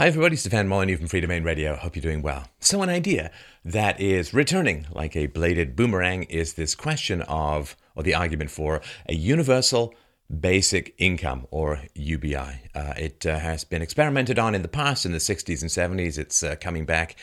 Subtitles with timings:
[0.00, 0.34] Hi, everybody.
[0.36, 1.76] Stefan Molyneux from Freedomain Radio.
[1.76, 2.46] Hope you're doing well.
[2.58, 3.30] So, an idea
[3.66, 8.80] that is returning like a bladed boomerang is this question of, or the argument for,
[9.10, 9.94] a universal
[10.40, 12.62] basic income or UBI.
[12.74, 16.16] Uh, it uh, has been experimented on in the past in the 60s and 70s.
[16.16, 17.16] It's uh, coming back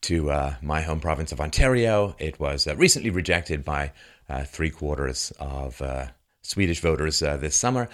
[0.00, 2.16] to uh, my home province of Ontario.
[2.18, 3.92] It was uh, recently rejected by
[4.28, 5.80] uh, three quarters of
[6.42, 7.88] Swedish voters this summer.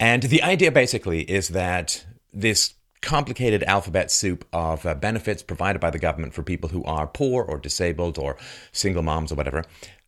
[0.00, 2.73] And the idea basically is that this
[3.04, 7.44] complicated alphabet soup of uh, benefits provided by the government for people who are poor
[7.44, 8.36] or disabled or
[8.72, 9.62] single moms or whatever.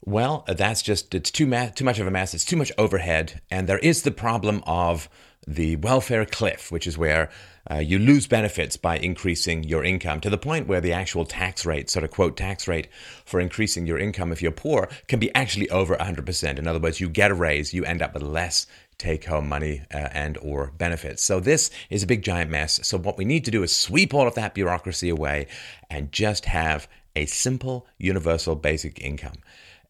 [0.05, 2.33] Well, that's just it's too ma- too much of a mess.
[2.33, 5.09] It's too much overhead, and there is the problem of
[5.47, 7.31] the welfare cliff, which is where
[7.71, 11.67] uh, you lose benefits by increasing your income to the point where the actual tax
[11.67, 12.89] rate, sort of quote tax rate
[13.25, 16.59] for increasing your income if you're poor, can be actually over 100%.
[16.59, 18.67] In other words, you get a raise, you end up with less
[18.99, 21.23] take home money uh, and or benefits.
[21.23, 22.81] So this is a big giant mess.
[22.83, 25.49] So what we need to do is sweep all of that bureaucracy away
[25.91, 29.37] and just have a simple universal basic income.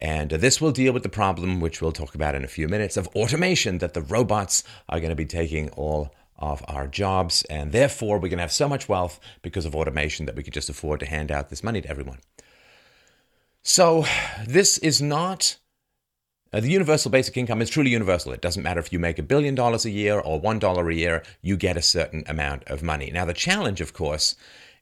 [0.01, 2.97] And this will deal with the problem, which we'll talk about in a few minutes,
[2.97, 7.45] of automation that the robots are going to be taking all of our jobs.
[7.51, 10.55] And therefore, we're going to have so much wealth because of automation that we could
[10.55, 12.19] just afford to hand out this money to everyone.
[13.63, 14.05] So,
[14.47, 15.57] this is not
[16.53, 18.33] uh, the universal basic income is truly universal.
[18.33, 20.95] It doesn't matter if you make a billion dollars a year or one dollar a
[20.95, 23.11] year, you get a certain amount of money.
[23.11, 24.37] Now, the challenge, of course,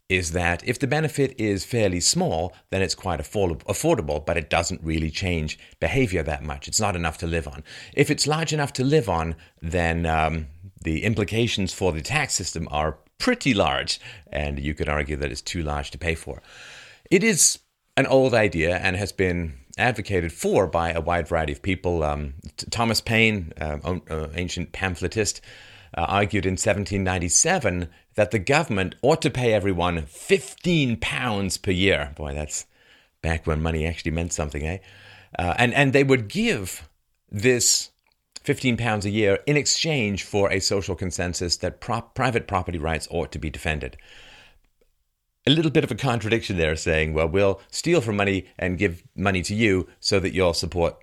[0.08, 4.83] is that if the benefit is fairly small, then it's quite affordable, but it doesn't
[4.83, 6.68] really change behavior that much.
[6.68, 7.64] It's not enough to live on.
[7.94, 10.48] If it's large enough to live on, then um,
[10.84, 15.42] the implications for the tax system are pretty large, and you could argue that it's
[15.42, 16.42] too large to pay for.
[17.10, 17.58] It is
[17.96, 22.02] an old idea and has been advocated for by a wide variety of people.
[22.02, 22.34] Um,
[22.70, 25.40] Thomas Paine, uh, uh, ancient pamphletist,
[25.96, 32.12] uh, argued in 1797 that the government ought to pay everyone 15 pounds per year.
[32.16, 32.66] Boy, that's
[33.22, 34.78] back when money actually meant something, eh?
[35.38, 36.89] Uh, and, and they would give
[37.30, 37.90] this
[38.44, 43.32] 15 pounds a year in exchange for a social consensus that private property rights ought
[43.32, 43.96] to be defended
[45.46, 49.02] a little bit of a contradiction there, saying, well, we'll steal from money and give
[49.14, 50.96] money to you so that you'll support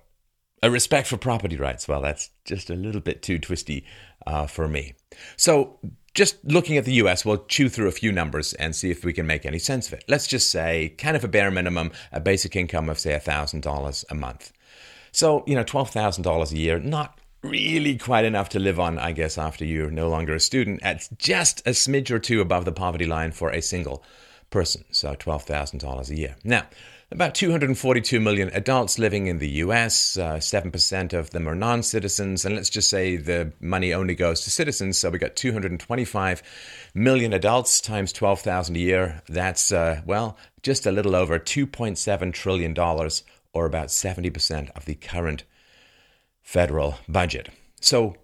[0.62, 1.86] a respect for property rights.
[1.86, 3.84] Well, that's just a little bit too twisty
[4.26, 4.94] uh, for me.
[5.36, 5.78] So,
[6.14, 9.14] just looking at the US, we'll chew through a few numbers and see if we
[9.14, 10.04] can make any sense of it.
[10.08, 14.14] Let's just say, kind of a bare minimum, a basic income of, say, $1,000 a
[14.14, 14.52] month.
[15.10, 19.36] So, you know, $12,000 a year, not really quite enough to live on, I guess,
[19.36, 20.82] after you're no longer a student.
[20.82, 24.02] At just a smidge or two above the poverty line for a single
[24.50, 26.36] person, so $12,000 a year.
[26.44, 26.66] Now,
[27.10, 32.44] about 242 million adults living in the US, uh, 7% of them are non citizens,
[32.44, 36.42] and let's just say the money only goes to citizens, so we got 225
[36.94, 39.22] million adults times 12,000 a year.
[39.28, 42.78] That's, uh, well, just a little over $2.7 trillion,
[43.52, 45.44] or about 70% of the current
[46.42, 47.48] federal budget.
[47.80, 48.16] So,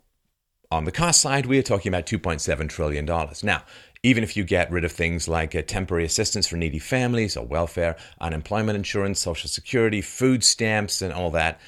[0.71, 3.07] on the cost side, we are talking about $2.7 trillion.
[3.43, 3.63] Now,
[4.03, 7.47] even if you get rid of things like uh, temporary assistance for needy families or
[7.47, 11.61] welfare, unemployment insurance, social security, food stamps, and all that,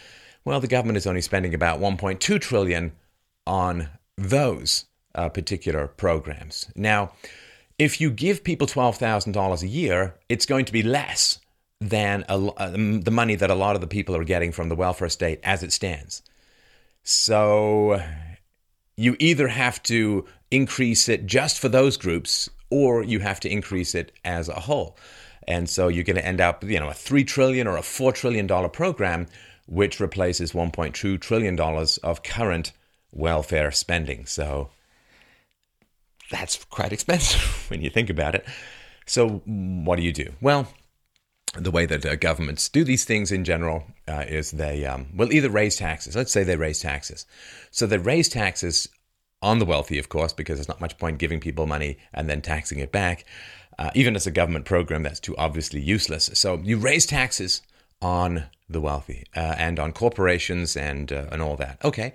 [0.45, 2.93] well, the government is only spending about 1.2 trillion
[3.47, 4.85] on those
[5.15, 6.71] uh, particular programs.
[6.77, 7.13] Now,
[7.79, 11.41] if you give people $12,000 a year, it's going to be less
[11.81, 14.77] than a, uh, the money that a lot of the people are getting from the
[14.77, 16.23] welfare state as it stands.
[17.03, 18.03] So
[18.97, 23.95] you either have to increase it just for those groups or you have to increase
[23.95, 24.97] it as a whole.
[25.49, 28.13] And so you're going to end up, you know, a 3 trillion or a 4
[28.13, 29.27] trillion dollar program
[29.67, 32.73] which replaces 1.2 trillion dollars of current
[33.13, 34.27] welfare spending.
[34.27, 34.71] So
[36.31, 37.41] that's quite expensive
[37.71, 38.45] when you think about it.
[39.07, 40.33] So what do you do?
[40.41, 40.69] Well,
[41.59, 45.33] the way that uh, governments do these things in general uh, is they um, will
[45.33, 46.15] either raise taxes.
[46.15, 47.27] Let's say they raise taxes.
[47.71, 48.89] So they raise taxes
[49.43, 52.43] on the wealthy, of course, because there's not much point giving people money and then
[52.43, 53.25] taxing it back.
[53.79, 56.31] Uh, even as a government program, that's too obviously useless.
[56.35, 57.63] So you raise taxes
[58.03, 61.79] on the wealthy uh, and on corporations and uh, and all that.
[61.85, 62.13] Okay.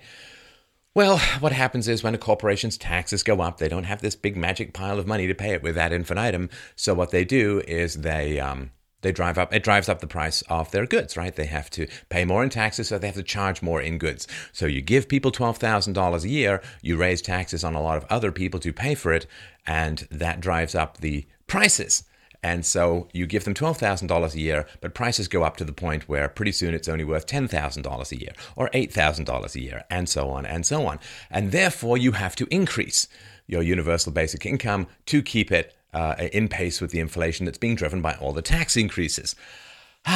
[0.94, 4.34] Well, what happens is when a corporation's taxes go up, they don't have this big
[4.34, 6.48] magic pile of money to pay it with ad infinitum.
[6.74, 8.70] So what they do is they um,
[9.02, 11.34] they drive up it drives up the price of their goods right?
[11.34, 14.26] They have to pay more in taxes so they have to charge more in goods.
[14.52, 18.32] So you give people $12000 a year you raise taxes on a lot of other
[18.32, 19.26] people to pay for it
[19.66, 22.04] and that drives up the prices.
[22.42, 26.08] And so you give them $12,000 a year, but prices go up to the point
[26.08, 30.30] where pretty soon it's only worth $10,000 a year or $8,000 a year, and so
[30.30, 31.00] on and so on.
[31.28, 33.08] And therefore, you have to increase
[33.48, 37.74] your universal basic income to keep it uh, in pace with the inflation that's being
[37.74, 39.34] driven by all the tax increases.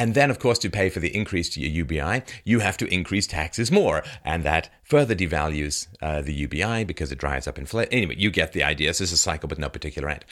[0.00, 2.86] And then, of course, to pay for the increase to your UBI, you have to
[2.86, 4.04] increase taxes more.
[4.24, 7.92] And that further devalues uh, the UBI because it drives up inflation.
[7.92, 8.90] Anyway, you get the idea.
[8.90, 10.24] This is a cycle with no particular end.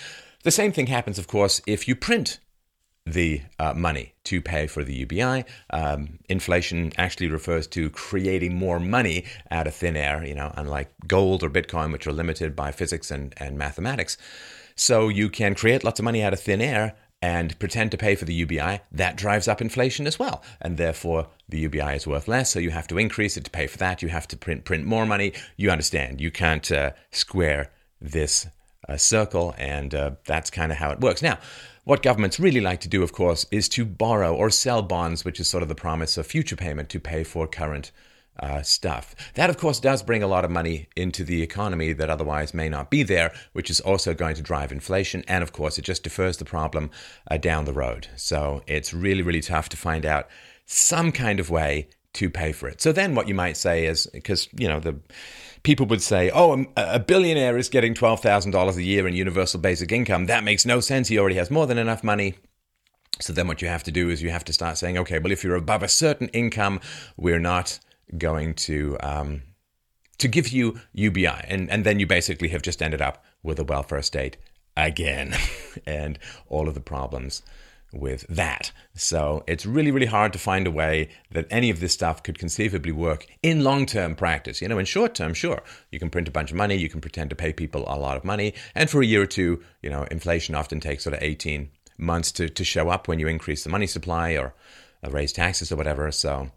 [0.45, 2.39] The same thing happens, of course, if you print
[3.07, 5.45] the uh, money to pay for the UBI.
[5.71, 10.93] Um, inflation actually refers to creating more money out of thin air, you know, unlike
[11.07, 14.19] gold or Bitcoin, which are limited by physics and, and mathematics.
[14.75, 18.15] So you can create lots of money out of thin air and pretend to pay
[18.15, 20.43] for the UBI, that drives up inflation as well.
[20.61, 22.51] And therefore, the UBI is worth less.
[22.51, 24.03] So you have to increase it to pay for that.
[24.03, 25.33] You have to print, print more money.
[25.57, 26.21] You understand.
[26.21, 28.47] You can't uh, square this
[28.89, 29.55] uh, circle.
[29.57, 31.23] And uh, that's kind of how it works.
[31.23, 31.39] Now,
[31.87, 35.39] what governments really like to do, of course, is to borrow or sell bonds, which
[35.39, 37.93] is sort of the promise of future payment to pay for current
[38.41, 39.15] uh, stuff.
[39.35, 42.69] That, of course, does bring a lot of money into the economy that otherwise may
[42.69, 45.23] not be there, which is also going to drive inflation.
[45.29, 46.91] And, of course, it just defers the problem
[47.31, 48.09] uh, down the road.
[48.17, 50.27] So it's really, really tough to find out
[50.65, 52.81] some kind of way to pay for it.
[52.81, 54.97] So then what you might say is because, you know, the
[55.63, 60.27] people would say, oh, a billionaire is getting $12,000 a year in universal basic income.
[60.27, 61.09] That makes no sense.
[61.09, 62.35] He already has more than enough money.
[63.21, 65.33] So then what you have to do is you have to start saying, okay, well,
[65.33, 66.81] if you're above a certain income,
[67.17, 67.79] we're not
[68.17, 69.43] going to um,
[70.19, 73.65] to give you UBI, and and then you basically have just ended up with a
[73.65, 74.37] welfare state
[74.77, 75.35] again,
[75.87, 77.43] and all of the problems
[77.99, 78.73] with that.
[78.95, 82.39] So it's really, really hard to find a way that any of this stuff could
[82.39, 84.61] conceivably work in long term practice.
[84.61, 87.01] You know, in short term, sure, you can print a bunch of money, you can
[87.01, 89.91] pretend to pay people a lot of money, and for a year or two, you
[89.91, 93.65] know, inflation often takes sort of 18 months to, to show up when you increase
[93.65, 94.55] the money supply or
[95.11, 96.11] raise taxes or whatever.
[96.11, 96.51] So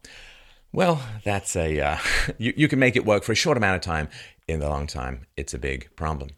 [0.72, 1.98] well, that's a uh,
[2.38, 4.10] you, you can make it work for a short amount of time.
[4.48, 6.32] In the long time, it's a big problem.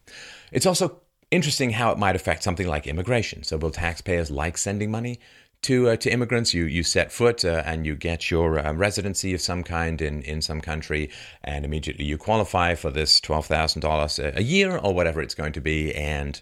[0.50, 1.00] It's also
[1.32, 3.42] interesting how it might affect something like immigration.
[3.42, 5.18] So, will taxpayers like sending money
[5.62, 6.54] to uh, to immigrants?
[6.54, 10.22] You you set foot uh, and you get your uh, residency of some kind in
[10.22, 11.10] in some country,
[11.42, 15.54] and immediately you qualify for this twelve thousand dollars a year or whatever it's going
[15.54, 15.92] to be.
[15.94, 16.40] And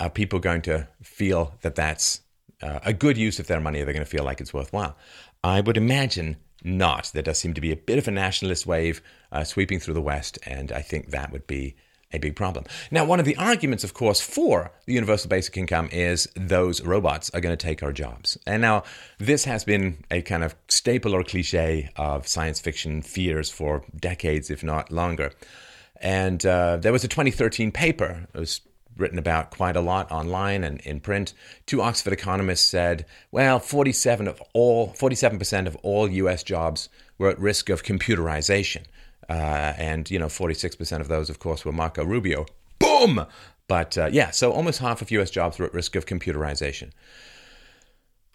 [0.00, 2.22] are people going to feel that that's
[2.62, 3.80] uh, a good use of their money?
[3.80, 4.96] Are they going to feel like it's worthwhile?
[5.44, 7.10] I would imagine not.
[7.12, 9.02] There does seem to be a bit of a nationalist wave
[9.32, 11.74] uh, sweeping through the West, and I think that would be
[12.12, 12.64] a big problem.
[12.90, 17.30] Now, one of the arguments, of course, for the universal basic income is those robots
[17.34, 18.38] are going to take our jobs.
[18.46, 18.84] And now,
[19.18, 24.50] this has been a kind of staple or cliche of science fiction fears for decades,
[24.50, 25.32] if not longer.
[26.00, 28.60] And uh, there was a 2013 paper, it was
[28.96, 31.32] written about quite a lot online and in print.
[31.66, 36.88] Two Oxford economists said, well, 47 of all 47% of all US jobs
[37.18, 38.82] were at risk of computerization.
[39.28, 42.46] Uh, and, you know, 46% of those, of course, were Marco Rubio.
[42.78, 43.26] Boom!
[43.68, 46.90] But uh, yeah, so almost half of US jobs were at risk of computerization.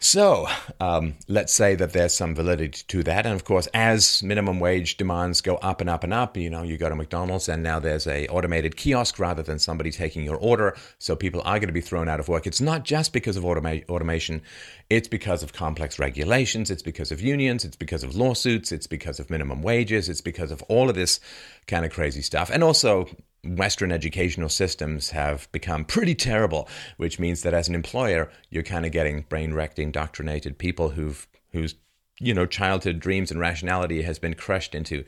[0.00, 0.46] So
[0.78, 3.26] um, let's say that there's some validity to that.
[3.26, 6.62] And of course, as minimum wage demands go up and up and up, you know,
[6.62, 10.36] you go to McDonald's and now there's a automated kiosk rather than somebody taking your
[10.36, 10.76] order.
[10.98, 12.46] So people are going to be thrown out of work.
[12.46, 14.40] It's not just because of automa- automation.
[14.88, 16.70] It's because of complex regulations.
[16.70, 17.64] It's because of unions.
[17.64, 18.70] It's because of lawsuits.
[18.70, 20.08] It's because of minimum wages.
[20.08, 21.18] It's because of all of this
[21.66, 22.50] kind of crazy stuff.
[22.50, 23.08] And also
[23.56, 28.84] Western educational systems have become pretty terrible, which means that as an employer, you're kind
[28.84, 31.74] of getting brain wrecked, indoctrinated people who've whose
[32.20, 35.04] you know childhood dreams and rationality has been crushed into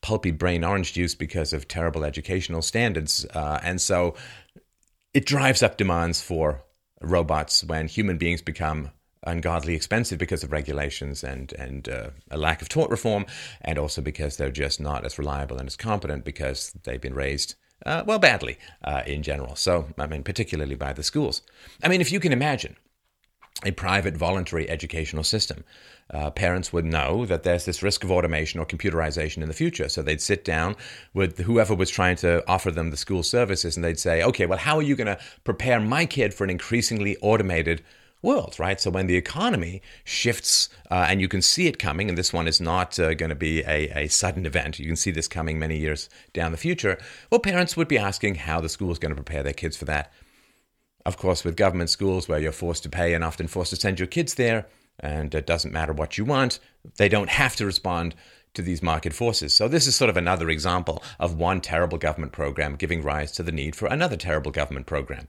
[0.00, 4.14] pulpy brain orange juice because of terrible educational standards, uh, and so
[5.12, 6.62] it drives up demands for
[7.00, 8.90] robots when human beings become
[9.24, 13.26] ungodly expensive because of regulations and and uh, a lack of tort reform,
[13.60, 17.56] and also because they're just not as reliable and as competent because they've been raised
[17.86, 19.56] uh, well, badly uh, in general.
[19.56, 21.42] So, I mean, particularly by the schools.
[21.82, 22.76] I mean, if you can imagine
[23.64, 25.64] a private voluntary educational system,
[26.10, 29.88] uh, parents would know that there's this risk of automation or computerization in the future.
[29.88, 30.76] So they'd sit down
[31.14, 34.58] with whoever was trying to offer them the school services and they'd say, okay, well,
[34.58, 37.82] how are you going to prepare my kid for an increasingly automated
[38.22, 38.80] world, right?
[38.80, 42.48] So when the economy shifts, uh, and you can see it coming, and this one
[42.48, 45.58] is not uh, going to be a, a sudden event, you can see this coming
[45.58, 46.98] many years down the future.
[47.30, 49.84] Well, parents would be asking how the school is going to prepare their kids for
[49.86, 50.12] that.
[51.04, 53.98] Of course, with government schools where you're forced to pay and often forced to send
[53.98, 54.68] your kids there,
[55.00, 56.60] and it doesn't matter what you want,
[56.96, 58.14] they don't have to respond
[58.54, 59.54] to these market forces.
[59.54, 63.42] So, this is sort of another example of one terrible government program giving rise to
[63.42, 65.26] the need for another terrible government program.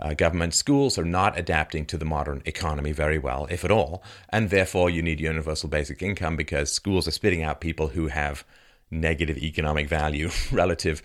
[0.00, 4.02] Uh, government schools are not adapting to the modern economy very well, if at all,
[4.30, 8.44] and therefore you need universal basic income because schools are spitting out people who have
[8.90, 11.02] negative economic value relative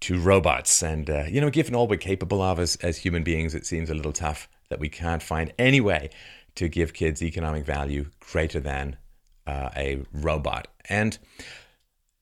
[0.00, 0.82] to robots.
[0.82, 3.88] And, uh, you know, given all we're capable of as, as human beings, it seems
[3.88, 6.10] a little tough that we can't find any way
[6.54, 8.96] to give kids economic value greater than
[9.46, 10.68] uh, a robot.
[10.88, 11.18] And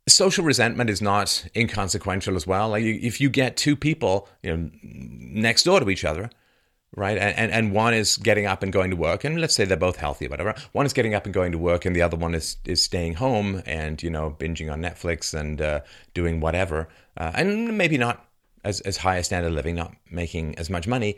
[0.08, 2.70] social resentment is not inconsequential as well.
[2.70, 6.30] Like if you get two people, you know, next door to each other,
[6.96, 9.76] right, and and one is getting up and going to work, and let's say they're
[9.76, 10.54] both healthy, whatever.
[10.72, 13.14] One is getting up and going to work, and the other one is is staying
[13.14, 15.80] home and you know binging on Netflix and uh,
[16.14, 18.26] doing whatever, uh, and maybe not
[18.64, 21.16] as as high a standard of living, not making as much money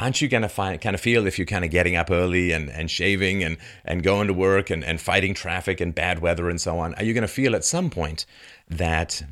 [0.00, 2.52] aren't you going to find kind of feel if you're kind of getting up early
[2.52, 6.48] and, and shaving and, and going to work and, and fighting traffic and bad weather
[6.48, 8.26] and so on are you going to feel at some point
[8.68, 9.22] that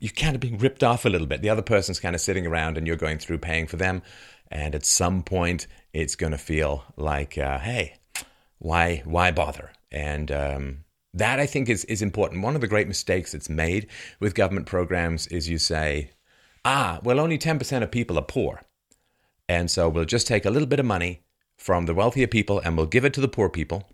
[0.00, 2.46] you're kind of being ripped off a little bit the other person's kind of sitting
[2.46, 4.02] around and you're going through paying for them
[4.50, 7.94] and at some point it's going to feel like uh, hey
[8.58, 10.78] why why bother and um,
[11.14, 12.42] that I think is, is important.
[12.42, 16.10] One of the great mistakes that's made with government programs is you say,
[16.64, 18.62] ah, well, only 10% of people are poor.
[19.48, 21.22] And so we'll just take a little bit of money
[21.56, 23.88] from the wealthier people and we'll give it to the poor people.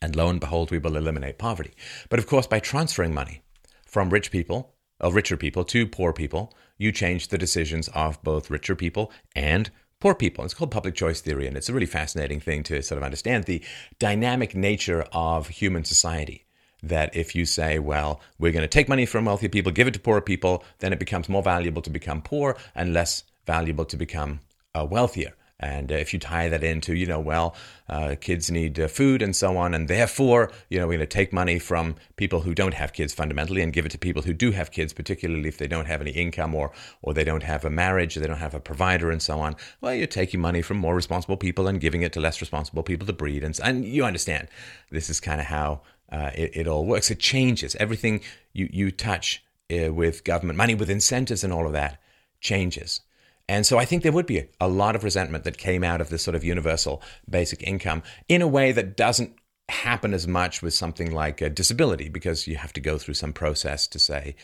[0.00, 1.72] And lo and behold, we will eliminate poverty.
[2.08, 3.42] But of course, by transferring money
[3.84, 8.50] from rich people, or richer people, to poor people, you change the decisions of both
[8.50, 10.44] richer people and poor people.
[10.44, 13.44] It's called public choice theory, and it's a really fascinating thing to sort of understand
[13.44, 13.64] the
[13.98, 16.44] dynamic nature of human society.
[16.80, 19.94] That if you say, well, we're going to take money from wealthy people, give it
[19.94, 23.96] to poor people, then it becomes more valuable to become poor and less valuable to
[23.96, 24.40] become
[24.76, 25.32] uh, wealthier.
[25.60, 27.56] And uh, if you tie that into, you know, well,
[27.88, 31.18] uh, kids need uh, food and so on, and therefore, you know, we're going to
[31.18, 34.32] take money from people who don't have kids fundamentally and give it to people who
[34.32, 36.70] do have kids, particularly if they don't have any income or
[37.02, 39.56] or they don't have a marriage, or they don't have a provider, and so on.
[39.80, 43.06] Well, you're taking money from more responsible people and giving it to less responsible people
[43.06, 44.46] to breed, and and you understand,
[44.90, 45.80] this is kind of how
[46.12, 47.10] uh, it, it all works.
[47.10, 48.20] It changes everything
[48.52, 49.42] you you touch
[49.74, 52.00] uh, with government money, with incentives and all of that
[52.40, 53.00] changes.
[53.48, 56.10] And so I think there would be a lot of resentment that came out of
[56.10, 59.34] this sort of universal basic income in a way that doesn't
[59.68, 63.32] happen as much with something like a disability because you have to go through some
[63.32, 64.34] process to say,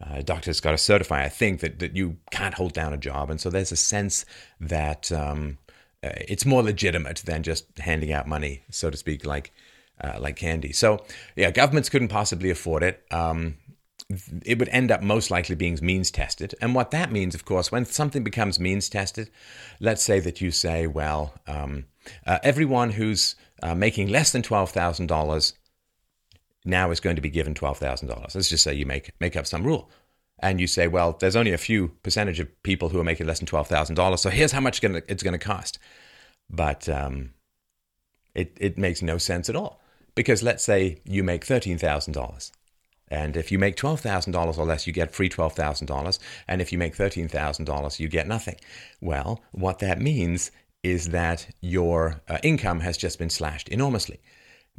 [0.00, 2.96] uh, a doctor's got to certify, I think, that, that you can't hold down a
[2.96, 3.30] job.
[3.30, 4.24] And so there's a sense
[4.60, 5.58] that um,
[6.02, 9.52] uh, it's more legitimate than just handing out money, so to speak, like
[10.02, 10.72] uh, like candy.
[10.72, 11.04] So,
[11.36, 13.04] yeah, governments couldn't possibly afford it.
[13.12, 13.58] Um,
[14.44, 16.54] it would end up most likely being means tested.
[16.60, 19.30] And what that means, of course, when something becomes means tested,
[19.80, 21.86] let's say that you say, well, um,
[22.26, 25.52] uh, everyone who's uh, making less than $12,000
[26.64, 28.34] now is going to be given $12,000.
[28.34, 29.90] Let's just say you make, make up some rule.
[30.38, 33.38] And you say, well, there's only a few percentage of people who are making less
[33.38, 34.18] than $12,000.
[34.18, 35.78] So here's how much it's going to cost.
[36.50, 37.30] But um,
[38.34, 39.80] it, it makes no sense at all.
[40.14, 42.50] Because let's say you make $13,000
[43.12, 46.18] and if you make $12,000 or less, you get free $12,000.
[46.48, 48.56] And if you make $13,000, you get nothing.
[49.02, 50.50] Well, what that means
[50.82, 54.18] is that your uh, income has just been slashed enormously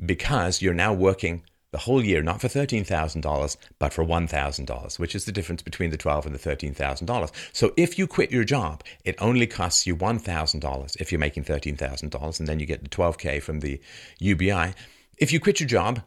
[0.04, 5.26] because you're now working the whole year, not for $13,000, but for $1,000, which is
[5.26, 7.32] the difference between the $12 and the $13,000.
[7.52, 12.40] So if you quit your job, it only costs you $1,000 if you're making $13,000,
[12.40, 13.80] and then you get the 12K from the
[14.20, 14.74] UBI.
[15.20, 16.02] If you quit your job,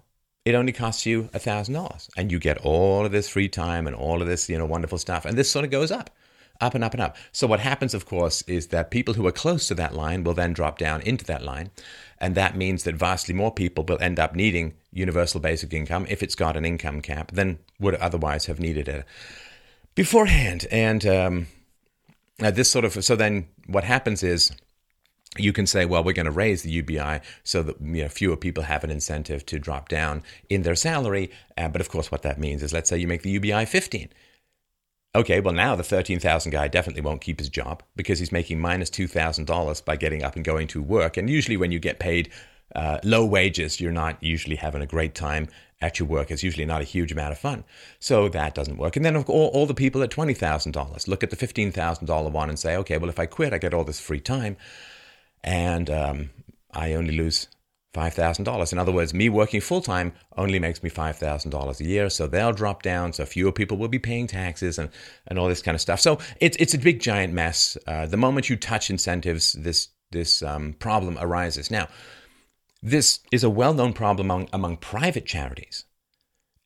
[0.47, 3.97] it only costs you a $1,000 and you get all of this free time and
[3.97, 5.25] all of this, you know, wonderful stuff.
[5.25, 6.09] And this sort of goes up,
[6.61, 7.17] up and up and up.
[7.33, 10.35] So what happens, of course, is that people who are close to that line will
[10.35, 11.73] then drop down into that line.
[12.21, 16.23] And that means that vastly more people will end up needing universal basic income if
[16.23, 19.05] it's got an income cap than would otherwise have needed it
[19.97, 20.65] beforehand.
[20.71, 21.47] And um,
[22.39, 24.53] this sort of, so then what happens is,
[25.39, 28.37] you can say, well, we're going to raise the UBI so that you know, fewer
[28.37, 31.31] people have an incentive to drop down in their salary.
[31.57, 34.09] Uh, but of course, what that means is, let's say you make the UBI 15.
[35.15, 38.91] Okay, well, now the 13,000 guy definitely won't keep his job because he's making minus
[38.91, 41.17] $2,000 by getting up and going to work.
[41.17, 42.31] And usually, when you get paid
[42.75, 45.49] uh, low wages, you're not usually having a great time
[45.81, 46.31] at your work.
[46.31, 47.65] It's usually not a huge amount of fun.
[47.99, 48.97] So that doesn't work.
[48.97, 52.77] And then all, all the people at $20,000 look at the $15,000 one and say,
[52.77, 54.57] okay, well, if I quit, I get all this free time
[55.47, 56.31] and um,
[56.75, 57.49] I only lose
[57.95, 58.73] $5,000.
[58.73, 62.11] In other words, me working full time only makes me $5,000 a year.
[62.11, 63.15] So they'll drop down.
[63.15, 64.91] So fewer people will be paying taxes and,
[65.27, 66.01] and all this kind of stuff.
[66.01, 67.79] So it's, it's a big, giant mess.
[67.87, 71.71] Uh, the moment you touch incentives, this, this um, problem arises.
[71.71, 71.89] Now,
[72.83, 75.85] this is a well known problem among, among private charities.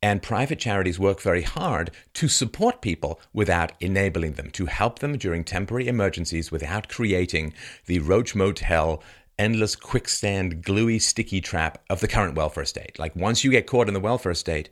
[0.02, 5.18] And private charities work very hard to support people without enabling them, to help them
[5.18, 7.52] during temporary emergencies without creating
[7.84, 9.02] the Roach Motel
[9.38, 12.98] endless quicksand, gluey, sticky trap of the current welfare state.
[12.98, 14.68] Like once you get caught in the welfare state,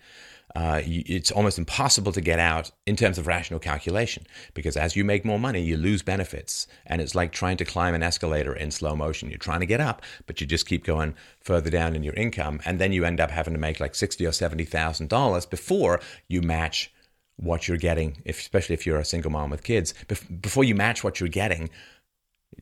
[0.56, 5.04] uh, it's almost impossible to get out in terms of rational calculation because as you
[5.04, 6.66] make more money, you lose benefits.
[6.86, 9.28] And it's like trying to climb an escalator in slow motion.
[9.28, 12.60] You're trying to get up, but you just keep going further down in your income.
[12.64, 16.92] And then you end up having to make like sixty or $70,000 before you match
[17.36, 19.94] what you're getting, if, especially if you're a single mom with kids,
[20.40, 21.70] before you match what you're getting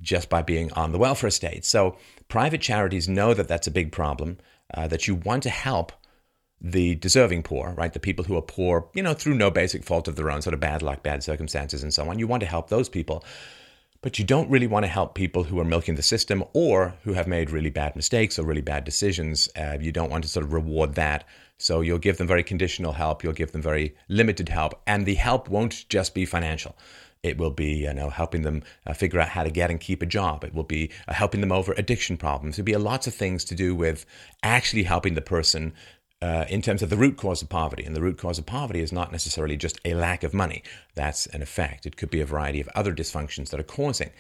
[0.03, 1.65] just by being on the welfare state.
[1.65, 1.97] So
[2.29, 4.39] private charities know that that's a big problem,
[4.75, 5.93] uh, that you want to help
[6.61, 7.93] the deserving poor, right?
[7.93, 10.55] The people who are poor, you know, through no basic fault of their own, sort
[10.55, 12.19] of bad luck, bad circumstances, and so on.
[12.19, 13.25] You want to help those people.
[14.03, 17.15] But you don't really want to help people who are milking the system or who
[17.15, 19.49] have made really bad mistakes or really bad decisions.
[19.57, 21.25] Uh, you don't want to sort of reward that.
[21.59, 23.25] So you'll give them very conditional help.
[23.25, 24.81] You'll give them very limited help.
[24.87, 26.77] And the help won't just be financial.
[27.23, 30.03] It will be, you know, helping them uh, figure out how to get and keep
[30.03, 30.45] a job.
[30.45, 32.57] It will be uh, helping them over addiction problems.
[32.57, 34.07] There'll be lots of things to do with
[34.43, 35.73] actually helping the person
[36.23, 37.85] uh, in terms of the root cause of poverty.
[37.85, 40.63] And the root cause of poverty is not necessarily just a lack of money.
[40.95, 41.87] That's an effect.
[41.87, 44.11] It could be a variety of other dysfunctions that are causing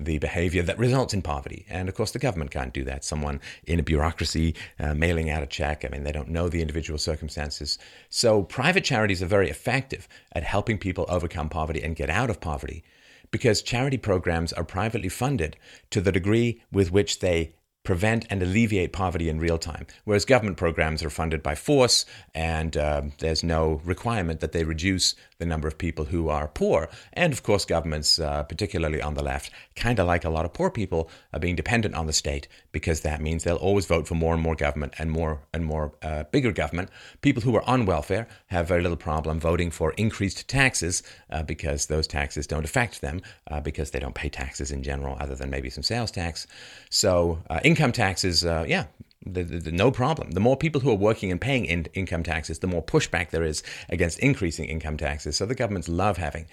[0.00, 1.66] the behavior that results in poverty.
[1.68, 3.04] And of course, the government can't do that.
[3.04, 6.62] Someone in a bureaucracy uh, mailing out a check, I mean, they don't know the
[6.62, 7.78] individual circumstances.
[8.08, 12.40] So, private charities are very effective at helping people overcome poverty and get out of
[12.40, 12.82] poverty
[13.30, 15.56] because charity programs are privately funded
[15.90, 20.56] to the degree with which they prevent and alleviate poverty in real time, whereas government
[20.56, 25.66] programs are funded by force and uh, there's no requirement that they reduce the number
[25.66, 26.88] of people who are poor.
[27.12, 30.52] And of course, governments, uh, particularly on the left, kind of like a lot of
[30.52, 34.14] poor people, are being dependent on the state because that means they'll always vote for
[34.14, 36.90] more and more government and more and more uh, bigger government.
[37.22, 41.86] People who are on welfare have very little problem voting for increased taxes uh, because
[41.86, 43.20] those taxes don't affect them
[43.50, 46.46] uh, because they don't pay taxes in general, other than maybe some sales tax.
[46.88, 48.84] So uh, income taxes, uh, yeah,
[49.24, 50.32] the, the, the, no problem.
[50.32, 53.44] The more people who are working and paying in, income taxes, the more pushback there
[53.44, 55.36] is against increasing income taxes.
[55.36, 56.46] So the governments love having,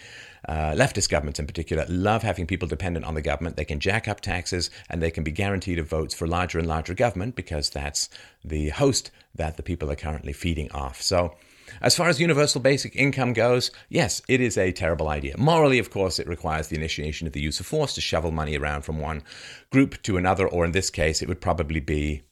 [0.47, 3.57] uh, leftist governments in particular, love having people dependent on the government.
[3.57, 6.67] They can jack up taxes and they can be guaranteed of votes for larger and
[6.67, 8.09] larger government because that's
[8.45, 11.01] the host that the people are currently feeding off.
[11.01, 11.35] So
[11.81, 15.37] as far as universal basic income goes, yes, it is a terrible idea.
[15.37, 18.57] Morally, of course, it requires the initiation of the use of force to shovel money
[18.57, 19.23] around from one
[19.71, 22.23] group to another, or in this case, it would probably be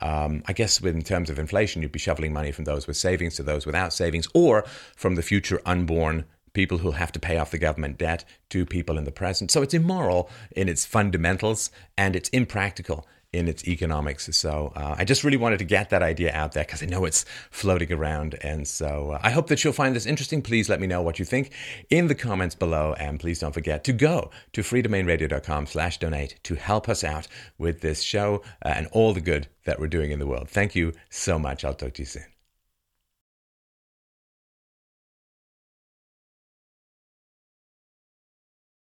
[0.00, 3.36] um, I guess in terms of inflation, you'd be shoveling money from those with savings
[3.36, 4.64] to those without savings, or
[4.96, 8.96] from the future unborn people who'll have to pay off the government debt to people
[8.96, 9.50] in the present.
[9.50, 14.34] So it's immoral in its fundamentals and it's impractical in its economics.
[14.36, 17.04] So uh, I just really wanted to get that idea out there because I know
[17.04, 18.36] it's floating around.
[18.42, 20.42] And so uh, I hope that you'll find this interesting.
[20.42, 21.52] Please let me know what you think
[21.90, 22.94] in the comments below.
[22.98, 27.26] And please don't forget to go to freedomainradio.com slash donate to help us out
[27.58, 30.48] with this show uh, and all the good that we're doing in the world.
[30.48, 31.64] Thank you so much.
[31.64, 32.33] I'll talk to you soon.